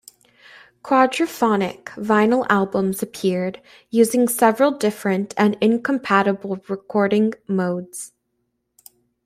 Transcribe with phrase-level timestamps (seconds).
[0.83, 3.61] Quadraphonic vinyl albums appeared,
[3.91, 8.11] using several different and incompatible recording modes.